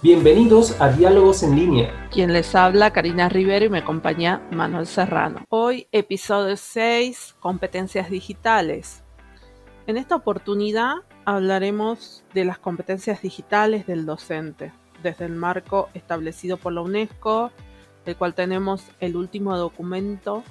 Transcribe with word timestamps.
Bienvenidos 0.00 0.80
a 0.80 0.90
Diálogos 0.90 1.42
en 1.42 1.56
línea. 1.56 2.08
Quien 2.12 2.32
les 2.32 2.54
habla, 2.54 2.92
Karina 2.92 3.28
Rivero 3.28 3.64
y 3.64 3.68
me 3.68 3.78
acompaña 3.78 4.40
Manuel 4.52 4.86
Serrano. 4.86 5.44
Hoy, 5.48 5.88
episodio 5.90 6.56
6, 6.56 7.34
competencias 7.40 8.08
digitales. 8.08 9.02
En 9.88 9.96
esta 9.96 10.14
oportunidad 10.14 10.92
hablaremos 11.24 12.22
de 12.32 12.44
las 12.44 12.60
competencias 12.60 13.22
digitales 13.22 13.88
del 13.88 14.06
docente, 14.06 14.72
desde 15.02 15.24
el 15.24 15.32
marco 15.32 15.88
establecido 15.94 16.58
por 16.58 16.74
la 16.74 16.82
UNESCO, 16.82 17.50
del 18.06 18.14
cual 18.14 18.34
tenemos 18.34 18.84
el 19.00 19.16
último 19.16 19.56
documento 19.56 20.44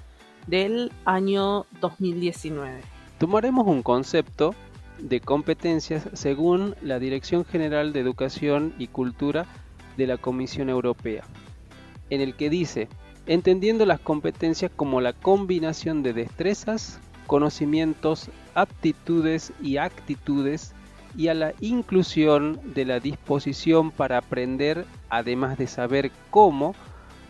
del 0.48 0.92
año 1.06 1.66
2019. 1.80 2.82
Tomaremos 3.18 3.66
un 3.66 3.82
concepto 3.82 4.54
de 5.00 5.20
competencias 5.20 6.08
según 6.14 6.76
la 6.82 7.00
Dirección 7.00 7.46
General 7.46 7.94
de 7.94 8.00
Educación 8.00 8.74
y 8.78 8.88
Cultura 8.88 9.46
de 9.98 10.08
la 10.08 10.18
Comisión 10.18 10.70
Europea, 10.70 11.24
en 12.10 12.22
el 12.22 12.36
que 12.36 12.50
dice, 12.50 12.88
entendiendo 13.26 13.86
las 13.86 14.00
competencias 14.00 14.72
como 14.76 15.02
la 15.02 15.14
combinación 15.14 16.04
de 16.04 16.14
destrezas, 16.14 17.00
conocimientos, 17.26 18.30
aptitudes 18.56 19.54
y 19.62 19.78
actitudes 19.78 20.74
y 21.16 21.28
a 21.28 21.34
la 21.34 21.54
inclusión 21.60 22.60
de 22.74 22.86
la 22.86 23.00
disposición 23.00 23.92
para 23.92 24.18
aprender, 24.18 24.86
además 25.10 25.58
de 25.58 25.68
saber 25.68 26.12
cómo, 26.30 26.76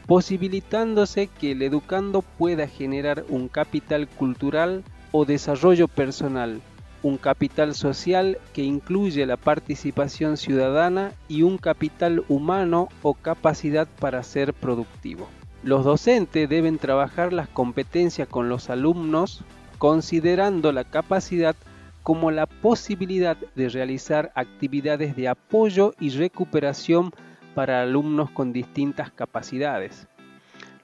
posibilitándose 0.07 1.27
que 1.27 1.51
el 1.51 1.61
educando 1.61 2.21
pueda 2.21 2.67
generar 2.67 3.25
un 3.29 3.47
capital 3.47 4.07
cultural 4.07 4.83
o 5.11 5.25
desarrollo 5.25 5.87
personal 5.87 6.61
un 7.07 7.17
capital 7.17 7.73
social 7.73 8.37
que 8.53 8.63
incluye 8.63 9.25
la 9.25 9.37
participación 9.37 10.35
ciudadana 10.35 11.13
y 11.29 11.43
un 11.43 11.57
capital 11.57 12.25
humano 12.27 12.89
o 13.01 13.13
capacidad 13.13 13.87
para 13.99 14.23
ser 14.23 14.53
productivo. 14.53 15.27
Los 15.63 15.85
docentes 15.85 16.49
deben 16.49 16.77
trabajar 16.77 17.31
las 17.31 17.47
competencias 17.47 18.27
con 18.27 18.49
los 18.49 18.69
alumnos 18.69 19.43
considerando 19.77 20.71
la 20.73 20.83
capacidad 20.83 21.55
como 22.03 22.29
la 22.29 22.45
posibilidad 22.45 23.37
de 23.55 23.69
realizar 23.69 24.31
actividades 24.35 25.15
de 25.15 25.29
apoyo 25.29 25.93
y 25.99 26.09
recuperación 26.09 27.11
para 27.55 27.81
alumnos 27.81 28.29
con 28.31 28.51
distintas 28.51 29.11
capacidades. 29.11 30.07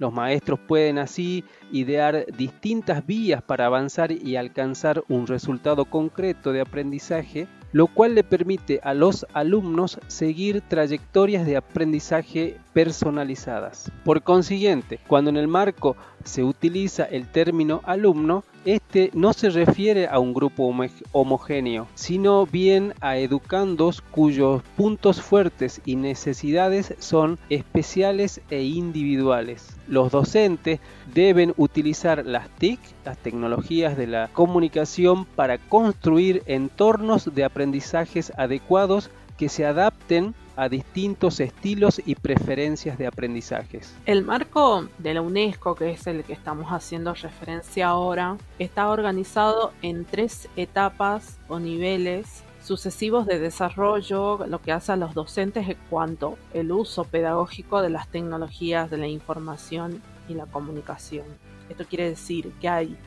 Los 0.03 0.11
maestros 0.11 0.59
pueden 0.59 0.97
así 0.97 1.45
idear 1.71 2.25
distintas 2.37 3.07
vías 3.07 3.41
para 3.41 3.67
avanzar 3.67 4.11
y 4.11 4.35
alcanzar 4.35 5.01
un 5.07 5.27
resultado 5.27 5.85
concreto 5.85 6.51
de 6.51 6.59
aprendizaje, 6.59 7.47
lo 7.71 7.87
cual 7.87 8.13
le 8.13 8.25
permite 8.25 8.81
a 8.83 8.93
los 8.93 9.25
alumnos 9.31 10.01
seguir 10.07 10.59
trayectorias 10.59 11.45
de 11.45 11.55
aprendizaje 11.55 12.57
personalizadas. 12.73 13.93
Por 14.03 14.23
consiguiente, 14.23 14.99
cuando 15.07 15.29
en 15.29 15.37
el 15.37 15.47
marco 15.47 15.95
se 16.25 16.43
utiliza 16.43 17.05
el 17.05 17.29
término 17.29 17.79
alumno, 17.85 18.43
este 18.65 19.11
no 19.13 19.33
se 19.33 19.49
refiere 19.49 20.07
a 20.07 20.19
un 20.19 20.33
grupo 20.33 20.73
homogéneo, 21.11 21.87
sino 21.95 22.45
bien 22.45 22.93
a 23.01 23.17
educandos 23.17 24.01
cuyos 24.01 24.61
puntos 24.77 25.21
fuertes 25.21 25.81
y 25.85 25.95
necesidades 25.95 26.93
son 26.99 27.39
especiales 27.49 28.41
e 28.49 28.63
individuales. 28.63 29.75
Los 29.87 30.11
docentes 30.11 30.79
deben 31.13 31.53
utilizar 31.57 32.25
las 32.25 32.49
TIC, 32.57 32.79
las 33.05 33.17
tecnologías 33.17 33.97
de 33.97 34.07
la 34.07 34.29
comunicación, 34.29 35.25
para 35.25 35.57
construir 35.57 36.43
entornos 36.45 37.33
de 37.33 37.43
aprendizajes 37.43 38.31
adecuados 38.37 39.09
que 39.37 39.49
se 39.49 39.65
adapten 39.65 40.35
a 40.55 40.69
distintos 40.69 41.39
estilos 41.39 42.01
y 42.05 42.15
preferencias 42.15 42.97
de 42.97 43.07
aprendizajes. 43.07 43.95
El 44.05 44.23
marco 44.23 44.87
de 44.97 45.13
la 45.13 45.21
UNESCO, 45.21 45.75
que 45.75 45.91
es 45.91 46.05
el 46.07 46.23
que 46.23 46.33
estamos 46.33 46.71
haciendo 46.71 47.13
referencia 47.13 47.87
ahora, 47.87 48.37
está 48.59 48.89
organizado 48.89 49.73
en 49.81 50.05
tres 50.05 50.47
etapas 50.55 51.37
o 51.47 51.59
niveles 51.59 52.43
sucesivos 52.63 53.25
de 53.25 53.39
desarrollo, 53.39 54.45
lo 54.47 54.61
que 54.61 54.71
hace 54.71 54.93
a 54.93 54.95
los 54.95 55.13
docentes 55.13 55.67
en 55.67 55.77
cuanto 55.89 56.37
el 56.53 56.71
uso 56.71 57.03
pedagógico 57.03 57.81
de 57.81 57.89
las 57.89 58.07
tecnologías 58.07 58.89
de 58.89 58.97
la 58.97 59.07
información 59.07 60.01
y 60.29 60.33
la 60.33 60.45
comunicación. 60.45 61.25
Esto 61.69 61.85
quiere 61.85 62.09
decir 62.09 62.51
que 62.61 62.69
hay 62.69 62.97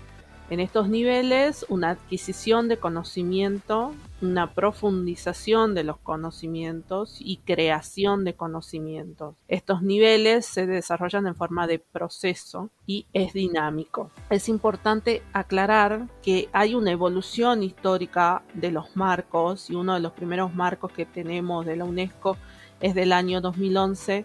en 0.51 0.61
estos 0.61 0.89
niveles 0.89 1.67
una 1.69 1.91
adquisición 1.91 2.69
de 2.69 2.77
conocimiento, 2.77 3.95
una 4.23 4.55
profundización 4.55 5.75
de 5.75 5.85
los 5.85 5.99
conocimientos 5.99 7.17
y 7.21 7.39
creación 7.39 8.25
de 8.25 8.35
conocimientos. 8.35 9.35
Estos 9.49 9.83
niveles 9.83 10.47
se 10.47 10.67
desarrollan 10.67 11.27
en 11.27 11.35
forma 11.35 11.67
de 11.67 11.79
proceso 11.79 12.71
y 12.87 13.07
es 13.13 13.33
dinámico. 13.33 14.11
Es 14.31 14.49
importante 14.49 15.23
aclarar 15.33 16.07
que 16.23 16.49
hay 16.53 16.75
una 16.75 16.93
evolución 16.93 17.63
histórica 17.63 18.43
de 18.55 18.71
los 18.71 18.97
marcos 18.97 19.69
y 19.69 19.75
uno 19.75 19.95
de 19.95 20.01
los 20.01 20.13
primeros 20.13 20.55
marcos 20.55 20.93
que 20.93 21.07
tenemos 21.07 21.67
de 21.67 21.77
la 21.77 21.85
UNESCO 21.85 22.37
es 22.81 22.95
del 22.95 23.13
año 23.13 23.41
2011 23.41 24.25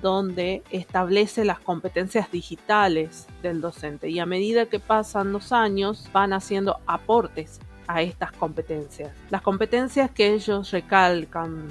donde 0.00 0.62
establece 0.70 1.44
las 1.44 1.58
competencias 1.58 2.30
digitales 2.30 3.26
del 3.42 3.60
docente 3.60 4.08
y 4.08 4.18
a 4.18 4.26
medida 4.26 4.66
que 4.66 4.80
pasan 4.80 5.32
los 5.32 5.52
años 5.52 6.08
van 6.12 6.32
haciendo 6.32 6.78
aportes 6.86 7.60
a 7.86 8.02
estas 8.02 8.32
competencias. 8.32 9.12
Las 9.30 9.42
competencias 9.42 10.10
que 10.10 10.34
ellos 10.34 10.70
recalcan 10.70 11.68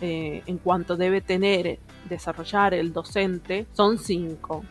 eh, 0.00 0.42
en 0.46 0.58
cuanto 0.58 0.96
debe 0.96 1.20
tener, 1.20 1.78
desarrollar 2.08 2.74
el 2.74 2.92
docente 2.92 3.66
son 3.72 3.98
cinco. 3.98 4.64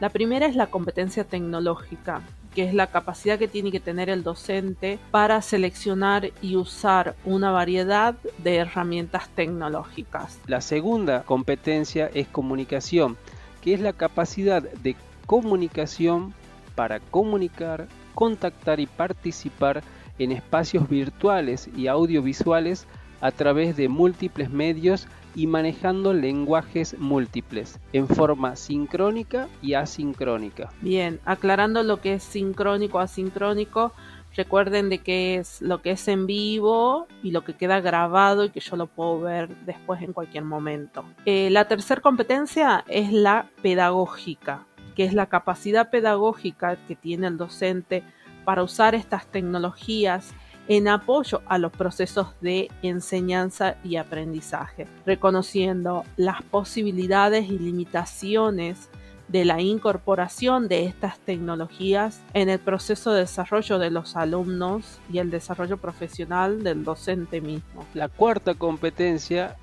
La 0.00 0.08
primera 0.08 0.46
es 0.46 0.56
la 0.56 0.68
competencia 0.68 1.24
tecnológica, 1.24 2.22
que 2.54 2.64
es 2.64 2.74
la 2.74 2.88
capacidad 2.88 3.38
que 3.38 3.48
tiene 3.48 3.70
que 3.70 3.80
tener 3.80 4.08
el 4.08 4.22
docente 4.22 4.98
para 5.10 5.40
seleccionar 5.42 6.30
y 6.42 6.56
usar 6.56 7.14
una 7.24 7.50
variedad 7.50 8.16
de 8.38 8.56
herramientas 8.56 9.28
tecnológicas. 9.30 10.38
La 10.46 10.60
segunda 10.60 11.22
competencia 11.22 12.10
es 12.12 12.26
comunicación, 12.28 13.16
que 13.60 13.74
es 13.74 13.80
la 13.80 13.92
capacidad 13.92 14.62
de 14.62 14.96
comunicación 15.26 16.34
para 16.74 16.98
comunicar, 16.98 17.86
contactar 18.14 18.80
y 18.80 18.86
participar 18.86 19.82
en 20.18 20.32
espacios 20.32 20.88
virtuales 20.88 21.68
y 21.76 21.86
audiovisuales 21.86 22.86
a 23.20 23.30
través 23.30 23.76
de 23.76 23.88
múltiples 23.88 24.50
medios 24.50 25.06
y 25.34 25.46
manejando 25.46 26.12
lenguajes 26.12 26.98
múltiples 26.98 27.78
en 27.92 28.08
forma 28.08 28.56
sincrónica 28.56 29.48
y 29.62 29.74
asincrónica. 29.74 30.70
Bien, 30.80 31.20
aclarando 31.24 31.82
lo 31.82 32.00
que 32.00 32.14
es 32.14 32.22
sincrónico, 32.22 32.98
asincrónico, 32.98 33.92
recuerden 34.34 34.88
de 34.88 34.98
que 34.98 35.36
es 35.36 35.60
lo 35.60 35.82
que 35.82 35.92
es 35.92 36.08
en 36.08 36.26
vivo 36.26 37.06
y 37.22 37.30
lo 37.30 37.44
que 37.44 37.54
queda 37.54 37.80
grabado 37.80 38.44
y 38.44 38.50
que 38.50 38.60
yo 38.60 38.76
lo 38.76 38.86
puedo 38.86 39.20
ver 39.20 39.48
después 39.66 40.02
en 40.02 40.12
cualquier 40.12 40.44
momento. 40.44 41.04
Eh, 41.26 41.50
la 41.50 41.66
tercera 41.68 42.00
competencia 42.00 42.84
es 42.88 43.12
la 43.12 43.50
pedagógica, 43.62 44.66
que 44.94 45.04
es 45.04 45.14
la 45.14 45.26
capacidad 45.26 45.90
pedagógica 45.90 46.76
que 46.86 46.96
tiene 46.96 47.26
el 47.26 47.36
docente 47.36 48.02
para 48.44 48.62
usar 48.62 48.94
estas 48.94 49.26
tecnologías 49.26 50.34
en 50.70 50.86
apoyo 50.86 51.42
a 51.46 51.58
los 51.58 51.72
procesos 51.72 52.28
de 52.40 52.70
enseñanza 52.82 53.74
y 53.82 53.96
aprendizaje, 53.96 54.86
reconociendo 55.04 56.04
las 56.16 56.44
posibilidades 56.44 57.50
y 57.50 57.58
limitaciones 57.58 58.88
de 59.26 59.44
la 59.44 59.60
incorporación 59.60 60.68
de 60.68 60.84
estas 60.84 61.18
tecnologías 61.18 62.22
en 62.34 62.48
el 62.48 62.60
proceso 62.60 63.12
de 63.12 63.22
desarrollo 63.22 63.80
de 63.80 63.90
los 63.90 64.14
alumnos 64.14 65.00
y 65.12 65.18
el 65.18 65.32
desarrollo 65.32 65.76
profesional 65.76 66.62
del 66.62 66.84
docente 66.84 67.40
mismo. 67.40 67.84
La 67.92 68.06
cuarta 68.06 68.54
competencia 68.54 69.56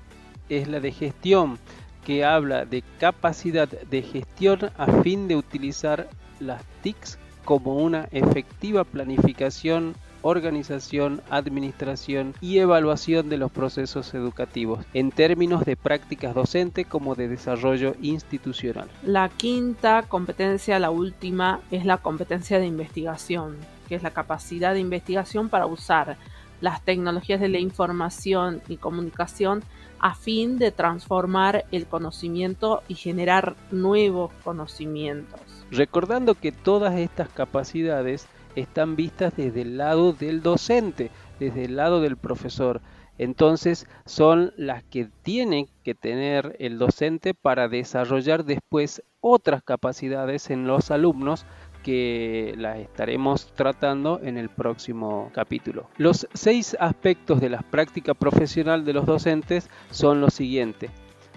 es 0.50 0.68
la 0.68 0.78
de 0.78 0.92
gestión, 0.92 1.58
que 2.04 2.26
habla 2.26 2.66
de 2.66 2.84
capacidad 3.00 3.66
de 3.66 4.02
gestión 4.02 4.58
a 4.76 4.86
fin 5.02 5.26
de 5.26 5.36
utilizar 5.36 6.10
las 6.38 6.62
TICs 6.82 7.18
como 7.46 7.76
una 7.76 8.08
efectiva 8.10 8.84
planificación 8.84 9.94
organización, 10.22 11.22
administración 11.30 12.34
y 12.40 12.58
evaluación 12.58 13.28
de 13.28 13.38
los 13.38 13.50
procesos 13.50 14.14
educativos, 14.14 14.84
en 14.94 15.10
términos 15.10 15.64
de 15.64 15.76
prácticas 15.76 16.34
docentes 16.34 16.86
como 16.86 17.14
de 17.14 17.28
desarrollo 17.28 17.94
institucional. 18.00 18.88
La 19.02 19.28
quinta 19.28 20.02
competencia, 20.08 20.78
la 20.78 20.90
última, 20.90 21.60
es 21.70 21.84
la 21.84 21.98
competencia 21.98 22.58
de 22.58 22.66
investigación, 22.66 23.56
que 23.88 23.94
es 23.94 24.02
la 24.02 24.10
capacidad 24.10 24.74
de 24.74 24.80
investigación 24.80 25.48
para 25.48 25.66
usar 25.66 26.16
las 26.60 26.84
tecnologías 26.84 27.40
de 27.40 27.48
la 27.48 27.58
información 27.58 28.62
y 28.68 28.76
comunicación 28.76 29.62
a 30.00 30.14
fin 30.14 30.58
de 30.58 30.70
transformar 30.70 31.64
el 31.72 31.86
conocimiento 31.86 32.82
y 32.88 32.94
generar 32.94 33.56
nuevos 33.70 34.32
conocimientos. 34.44 35.40
Recordando 35.70 36.34
que 36.34 36.52
todas 36.52 36.94
estas 36.96 37.28
capacidades 37.28 38.26
están 38.60 38.96
vistas 38.96 39.34
desde 39.36 39.62
el 39.62 39.78
lado 39.78 40.12
del 40.12 40.42
docente, 40.42 41.10
desde 41.38 41.64
el 41.64 41.76
lado 41.76 42.00
del 42.00 42.16
profesor. 42.16 42.80
Entonces 43.18 43.86
son 44.06 44.52
las 44.56 44.84
que 44.84 45.08
tiene 45.22 45.68
que 45.82 45.94
tener 45.94 46.56
el 46.60 46.78
docente 46.78 47.34
para 47.34 47.68
desarrollar 47.68 48.44
después 48.44 49.02
otras 49.20 49.62
capacidades 49.62 50.50
en 50.50 50.66
los 50.66 50.90
alumnos 50.92 51.44
que 51.82 52.54
las 52.56 52.78
estaremos 52.78 53.52
tratando 53.54 54.20
en 54.22 54.36
el 54.36 54.48
próximo 54.48 55.30
capítulo. 55.34 55.88
Los 55.96 56.28
seis 56.34 56.76
aspectos 56.78 57.40
de 57.40 57.50
la 57.50 57.62
práctica 57.62 58.14
profesional 58.14 58.84
de 58.84 58.92
los 58.92 59.06
docentes 59.06 59.68
son 59.90 60.20
los 60.20 60.34
siguientes. 60.34 60.90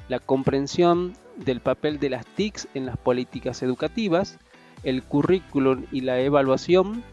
La 0.07 0.19
comprensión 0.19 1.13
del 1.37 1.61
papel 1.61 1.99
de 1.99 2.09
las 2.09 2.25
TICs 2.25 2.67
en 2.73 2.85
las 2.85 2.97
políticas 2.97 3.63
educativas, 3.63 4.39
el 4.83 5.03
currículum 5.03 5.85
y 5.91 6.01
la 6.01 6.19
evaluación, 6.19 7.03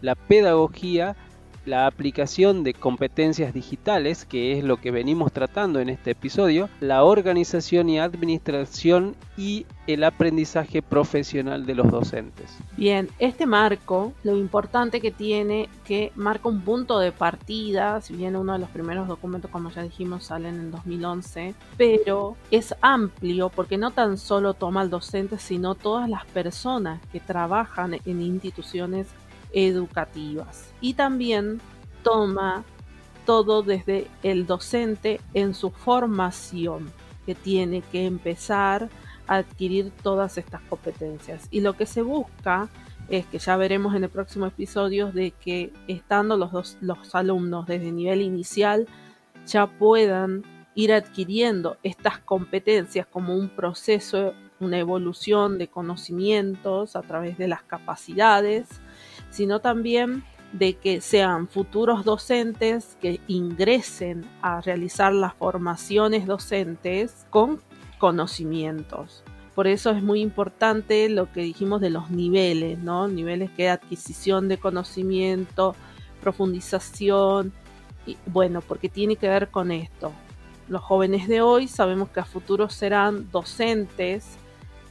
la 0.00 0.14
pedagogía 0.14 1.16
la 1.66 1.86
aplicación 1.86 2.62
de 2.62 2.72
competencias 2.72 3.52
digitales, 3.52 4.24
que 4.24 4.56
es 4.56 4.64
lo 4.64 4.78
que 4.78 4.92
venimos 4.92 5.32
tratando 5.32 5.80
en 5.80 5.88
este 5.88 6.12
episodio, 6.12 6.68
la 6.80 7.02
organización 7.02 7.90
y 7.90 7.98
administración 7.98 9.16
y 9.36 9.66
el 9.86 10.04
aprendizaje 10.04 10.80
profesional 10.80 11.66
de 11.66 11.74
los 11.74 11.90
docentes. 11.90 12.56
Bien, 12.76 13.08
este 13.18 13.46
marco, 13.46 14.12
lo 14.22 14.36
importante 14.36 15.00
que 15.00 15.10
tiene, 15.10 15.68
que 15.84 16.12
marca 16.14 16.48
un 16.48 16.60
punto 16.60 16.98
de 16.98 17.12
partida, 17.12 18.00
si 18.00 18.14
bien 18.14 18.36
uno 18.36 18.52
de 18.52 18.60
los 18.60 18.70
primeros 18.70 19.08
documentos, 19.08 19.50
como 19.50 19.70
ya 19.70 19.82
dijimos, 19.82 20.24
salen 20.24 20.54
en 20.54 20.70
2011, 20.70 21.54
pero 21.76 22.36
es 22.50 22.74
amplio 22.80 23.48
porque 23.48 23.76
no 23.76 23.90
tan 23.90 24.18
solo 24.18 24.54
toma 24.54 24.80
al 24.80 24.90
docente, 24.90 25.38
sino 25.38 25.74
todas 25.74 26.08
las 26.08 26.24
personas 26.26 27.00
que 27.12 27.20
trabajan 27.20 27.96
en 28.04 28.20
instituciones 28.22 29.08
educativas. 29.52 30.72
Y 30.80 30.94
también 30.94 31.60
toma 32.02 32.64
todo 33.24 33.62
desde 33.62 34.06
el 34.22 34.46
docente 34.46 35.20
en 35.34 35.54
su 35.54 35.70
formación, 35.70 36.90
que 37.26 37.34
tiene 37.34 37.82
que 37.82 38.06
empezar 38.06 38.88
a 39.26 39.36
adquirir 39.36 39.90
todas 40.02 40.38
estas 40.38 40.62
competencias. 40.62 41.48
Y 41.50 41.60
lo 41.60 41.76
que 41.76 41.86
se 41.86 42.02
busca 42.02 42.68
es 43.08 43.26
que 43.26 43.38
ya 43.38 43.56
veremos 43.56 43.94
en 43.94 44.04
el 44.04 44.10
próximo 44.10 44.46
episodio 44.46 45.12
de 45.12 45.32
que 45.32 45.72
estando 45.88 46.36
los, 46.36 46.52
dos, 46.52 46.78
los 46.80 47.14
alumnos 47.14 47.66
desde 47.66 47.92
nivel 47.92 48.22
inicial 48.22 48.86
ya 49.46 49.66
puedan 49.66 50.44
ir 50.74 50.92
adquiriendo 50.92 51.78
estas 51.82 52.18
competencias 52.18 53.06
como 53.06 53.34
un 53.34 53.48
proceso, 53.48 54.34
una 54.60 54.78
evolución 54.78 55.58
de 55.58 55.68
conocimientos 55.68 56.96
a 56.96 57.02
través 57.02 57.38
de 57.38 57.48
las 57.48 57.62
capacidades 57.62 58.68
sino 59.36 59.60
también 59.60 60.24
de 60.52 60.78
que 60.78 61.02
sean 61.02 61.46
futuros 61.46 62.06
docentes 62.06 62.96
que 63.02 63.20
ingresen 63.26 64.24
a 64.40 64.62
realizar 64.62 65.12
las 65.12 65.34
formaciones 65.34 66.26
docentes 66.26 67.26
con 67.28 67.60
conocimientos. 67.98 69.22
Por 69.54 69.66
eso 69.66 69.90
es 69.90 70.02
muy 70.02 70.22
importante 70.22 71.10
lo 71.10 71.30
que 71.30 71.42
dijimos 71.42 71.82
de 71.82 71.90
los 71.90 72.10
niveles, 72.10 72.78
¿no? 72.78 73.08
Niveles 73.08 73.50
que 73.50 73.68
adquisición 73.68 74.48
de 74.48 74.56
conocimiento, 74.56 75.74
profundización, 76.22 77.52
y 78.06 78.16
bueno, 78.24 78.62
porque 78.62 78.88
tiene 78.88 79.16
que 79.16 79.28
ver 79.28 79.48
con 79.48 79.70
esto. 79.70 80.12
Los 80.66 80.80
jóvenes 80.80 81.28
de 81.28 81.42
hoy 81.42 81.68
sabemos 81.68 82.08
que 82.08 82.20
a 82.20 82.24
futuro 82.24 82.70
serán 82.70 83.30
docentes, 83.30 84.24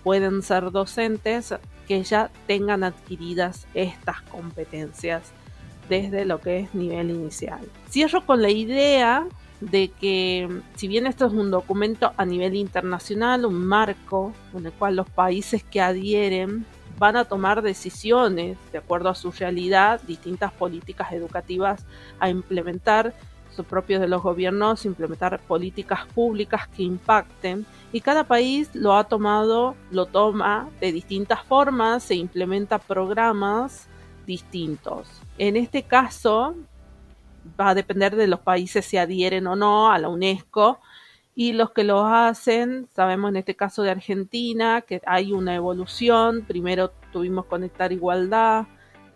pueden 0.04 0.44
ser 0.44 0.70
docentes 0.70 1.56
que 1.88 2.04
ya 2.04 2.30
tengan 2.48 2.84
adquiridas 2.84 3.68
estas 3.74 4.22
competencias 4.24 5.32
desde 5.90 6.26
lo 6.26 6.42
que 6.42 6.60
es 6.60 6.76
nivel 6.76 7.12
inicial. 7.12 7.60
Cierro 7.90 8.26
con 8.26 8.42
la 8.42 8.50
idea 8.50 9.28
de 9.62 9.90
que 9.90 10.50
si 10.76 10.88
bien 10.88 11.08
esto 11.08 11.28
es 11.28 11.34
un 11.34 11.52
documento 11.52 12.14
a 12.18 12.26
nivel 12.26 12.56
internacional, 12.56 13.46
un 13.46 13.66
marco 13.66 14.34
en 14.54 14.66
el 14.66 14.74
cual 14.74 14.96
los 14.96 15.10
países 15.10 15.64
que 15.64 15.82
adhieren 15.82 16.66
van 16.98 17.18
a 17.18 17.26
tomar 17.26 17.62
decisiones 17.62 18.58
de 18.72 18.78
acuerdo 18.78 19.10
a 19.10 19.16
su 19.16 19.32
realidad, 19.32 20.02
distintas 20.08 20.52
políticas 20.54 21.12
educativas 21.12 21.86
a 22.20 22.30
implementar, 22.30 23.14
propios 23.64 24.02
de 24.02 24.08
los 24.08 24.22
gobiernos, 24.22 24.86
implementar 24.86 25.40
políticas 25.40 26.06
públicas 26.08 26.68
que 26.68 26.84
impacten 26.84 27.66
y 27.96 28.02
cada 28.02 28.26
país 28.26 28.70
lo 28.74 28.94
ha 28.94 29.06
tomado, 29.06 29.74
lo 29.90 30.06
toma 30.06 30.70
de 30.82 30.92
distintas 30.92 31.42
formas, 31.46 32.04
se 32.04 32.16
implementa 32.16 32.78
programas 32.78 33.88
distintos. 34.28 35.08
En 35.38 35.56
este 35.56 35.84
caso, 35.84 36.56
va 37.58 37.70
a 37.70 37.74
depender 37.74 38.18
de 38.18 38.28
los 38.28 38.42
países 38.42 38.86
si 38.86 38.98
adhieren 38.98 39.48
o 39.48 39.56
no 39.56 39.90
a 39.90 39.98
la 39.98 40.10
UNESCO 40.10 40.82
y 41.36 41.54
los 41.54 41.72
que 41.72 41.86
lo 41.86 42.06
hacen, 42.06 42.90
sabemos 42.94 43.30
en 43.30 43.38
este 43.38 43.56
caso 43.56 43.82
de 43.82 43.92
Argentina 43.92 44.82
que 44.82 45.02
hay 45.06 45.32
una 45.32 45.56
evolución, 45.56 46.44
primero 46.46 46.92
tuvimos 47.14 47.46
Conectar 47.46 47.94
Igualdad, 47.94 48.66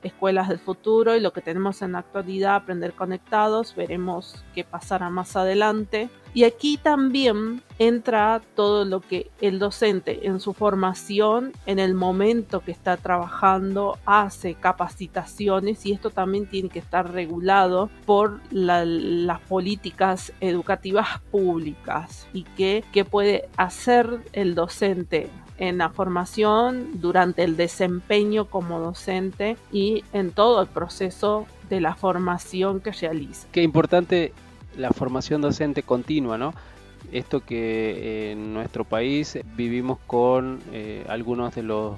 escuelas 0.03 0.49
del 0.49 0.59
futuro 0.59 1.15
y 1.15 1.19
lo 1.19 1.33
que 1.33 1.41
tenemos 1.41 1.81
en 1.81 1.93
la 1.93 1.99
actualidad, 1.99 2.55
aprender 2.55 2.93
conectados, 2.93 3.75
veremos 3.75 4.43
qué 4.53 4.63
pasará 4.63 5.09
más 5.09 5.35
adelante. 5.35 6.09
Y 6.33 6.43
aquí 6.43 6.77
también 6.77 7.63
entra 7.79 8.41
todo 8.55 8.85
lo 8.85 9.01
que 9.01 9.31
el 9.41 9.57
docente 9.57 10.27
en 10.27 10.39
su 10.39 10.53
formación, 10.53 11.53
en 11.65 11.79
el 11.79 11.95
momento 11.95 12.59
que 12.59 12.71
está 12.71 12.97
trabajando, 12.97 13.97
hace 14.05 14.53
capacitaciones 14.53 15.85
y 15.87 15.93
esto 15.93 16.11
también 16.11 16.45
tiene 16.45 16.69
que 16.69 16.79
estar 16.79 17.11
regulado 17.11 17.89
por 18.05 18.39
las 18.51 19.41
políticas 19.41 20.31
educativas 20.39 21.19
públicas 21.31 22.27
y 22.31 22.43
qué 22.43 22.83
puede 23.09 23.49
hacer 23.57 24.19
el 24.33 24.53
docente 24.53 25.29
en 25.59 25.77
la 25.77 25.89
formación, 25.89 27.01
durante 27.01 27.43
el 27.43 27.57
desempeño 27.57 28.45
como 28.45 28.79
docente 28.79 29.57
y 29.71 30.03
en 30.13 30.31
todo 30.31 30.61
el 30.61 30.67
proceso 30.67 31.45
de 31.69 31.81
la 31.81 31.95
formación 31.95 32.79
que 32.79 32.91
realiza. 32.91 33.47
Qué 33.51 33.61
importante 33.61 34.33
la 34.77 34.91
formación 34.91 35.41
docente 35.41 35.83
continua, 35.83 36.37
¿no? 36.37 36.53
Esto 37.11 37.41
que 37.41 37.57
eh, 37.57 38.31
en 38.31 38.53
nuestro 38.53 38.85
país 38.85 39.37
vivimos 39.55 39.99
con 40.07 40.59
eh, 40.71 41.05
algunos 41.09 41.53
de 41.55 41.63
los 41.63 41.95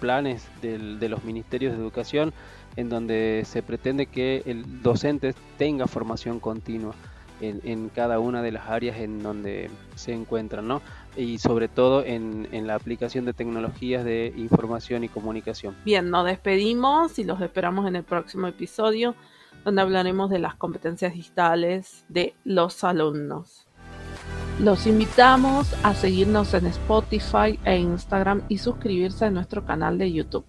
planes 0.00 0.48
de 0.60 1.08
los 1.08 1.22
ministerios 1.22 1.72
de 1.72 1.78
educación 1.78 2.32
en 2.74 2.88
donde 2.88 3.44
se 3.46 3.62
pretende 3.62 4.06
que 4.06 4.42
el 4.46 4.82
docente 4.82 5.32
tenga 5.58 5.86
formación 5.86 6.40
continua 6.40 6.94
en, 7.40 7.88
cada 7.88 8.20
una 8.20 8.40
de 8.40 8.52
las 8.52 8.68
áreas 8.68 8.98
en 8.98 9.22
donde 9.22 9.68
se 9.96 10.12
encuentran, 10.12 10.68
¿no? 10.68 10.80
Y 11.16 11.38
sobre 11.38 11.68
todo 11.68 12.04
en, 12.04 12.48
en 12.52 12.66
la 12.66 12.74
aplicación 12.74 13.24
de 13.24 13.32
tecnologías 13.32 14.04
de 14.04 14.32
información 14.36 15.04
y 15.04 15.08
comunicación. 15.08 15.76
Bien, 15.84 16.10
nos 16.10 16.24
despedimos 16.24 17.18
y 17.18 17.24
los 17.24 17.40
esperamos 17.40 17.86
en 17.86 17.96
el 17.96 18.04
próximo 18.04 18.46
episodio 18.46 19.14
donde 19.64 19.82
hablaremos 19.82 20.30
de 20.30 20.38
las 20.38 20.54
competencias 20.56 21.14
digitales 21.14 22.04
de 22.08 22.34
los 22.44 22.84
alumnos. 22.84 23.66
Los 24.60 24.86
invitamos 24.86 25.74
a 25.82 25.94
seguirnos 25.94 26.54
en 26.54 26.66
Spotify 26.66 27.58
e 27.64 27.78
Instagram 27.78 28.42
y 28.48 28.58
suscribirse 28.58 29.24
a 29.24 29.30
nuestro 29.30 29.64
canal 29.64 29.98
de 29.98 30.12
YouTube. 30.12 30.44